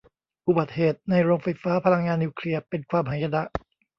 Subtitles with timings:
[0.47, 3.41] อุบัติเหตุในโรงไฟฟ้าพลังงานนิวเคลียร์เป็นความหายนะ